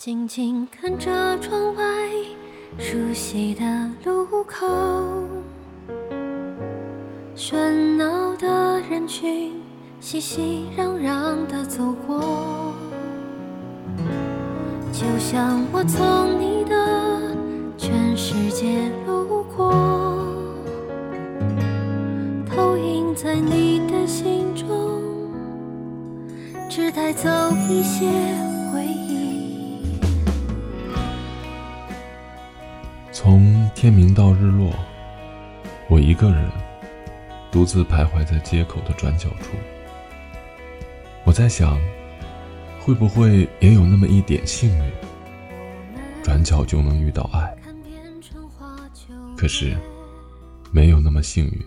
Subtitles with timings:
[0.00, 1.84] 静静看着窗外
[2.78, 3.62] 熟悉的
[4.02, 4.66] 路口，
[7.36, 9.52] 喧闹的人群
[10.00, 12.72] 熙熙攘攘的走过，
[14.90, 17.36] 就像我从你的
[17.76, 19.70] 全世界路过，
[22.46, 24.66] 投影在你的心中，
[26.70, 27.28] 只带走
[27.68, 28.08] 一些
[33.22, 34.72] 从天明到日落，
[35.90, 36.50] 我一个人
[37.52, 39.50] 独自徘徊在街口的转角处。
[41.24, 41.78] 我在想，
[42.80, 44.82] 会不会也有那么一点幸运，
[46.22, 47.54] 转角就能遇到爱？
[49.36, 49.76] 可是，
[50.72, 51.62] 没有那么幸运，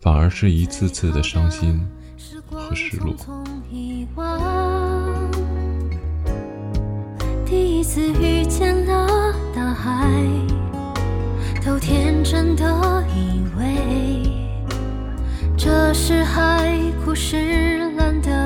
[0.00, 1.84] 反而是一次次的伤心
[2.48, 3.12] 和失落。
[7.44, 9.07] 第一次遇见了。
[9.80, 10.10] 海，
[11.64, 12.64] 都天真的
[13.14, 14.32] 以为
[15.56, 18.37] 这是海枯石烂的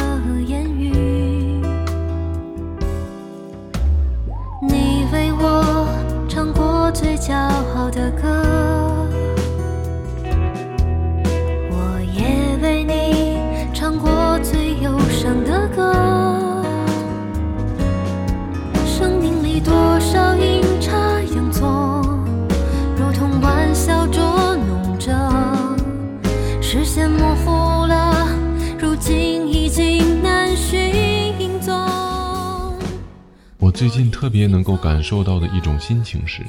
[33.73, 36.43] 最近特别能够感受到的一种心情是，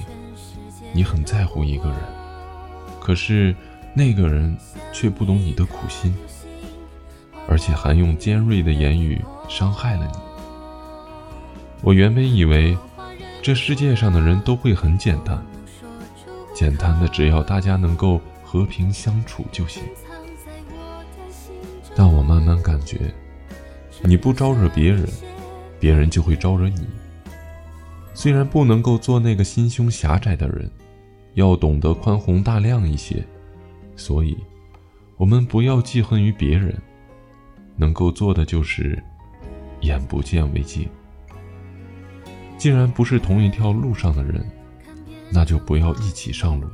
[0.91, 1.97] 你很在乎一个人，
[2.99, 3.55] 可是
[3.95, 4.55] 那个人
[4.91, 6.13] 却不懂你的苦心，
[7.47, 10.19] 而且还用尖锐的言语伤害了你。
[11.81, 12.77] 我原本以为
[13.41, 15.41] 这世界上的人都会很简单，
[16.53, 19.81] 简单的只要大家能够和平相处就行。
[21.95, 23.13] 但我慢慢感觉，
[24.01, 25.07] 你不招惹别人，
[25.79, 26.85] 别人就会招惹你。
[28.13, 30.69] 虽然不能够做那个心胸狭窄的人，
[31.33, 33.25] 要懂得宽宏大量一些，
[33.95, 34.37] 所以，
[35.17, 36.79] 我们不要记恨于别人，
[37.75, 39.01] 能够做的就是
[39.81, 40.87] 眼不见为净。
[42.57, 44.45] 既然不是同一条路上的人，
[45.31, 46.67] 那就不要一起上路，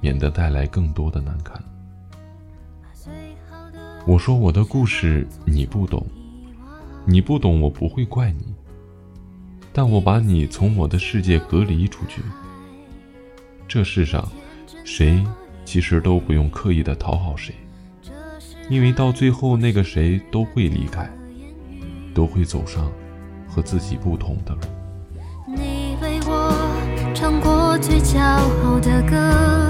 [0.00, 1.62] 免得带来更多的难堪。
[4.06, 6.04] 我说我的故事你不懂，
[7.06, 8.52] 你不懂我不会怪你。
[9.72, 12.22] 但我把你从我的世界隔离出去。
[13.68, 14.28] 这世上，
[14.84, 15.24] 谁
[15.64, 17.54] 其实都不用刻意的讨好谁，
[18.68, 21.08] 因为到最后那个谁都会离开，
[22.12, 22.90] 都会走上
[23.48, 24.60] 和自己不同的路。
[25.46, 29.69] 你为我唱过最骄傲的歌。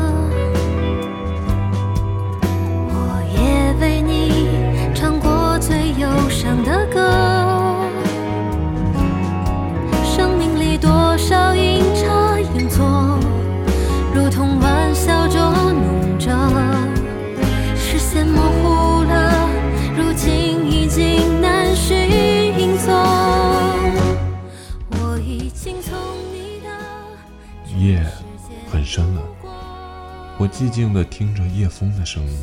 [30.53, 32.39] 寂静地听着夜风的声音，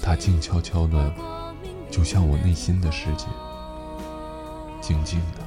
[0.00, 1.12] 它静悄悄的，
[1.90, 3.26] 就像我内心的世界，
[4.80, 5.43] 静静的，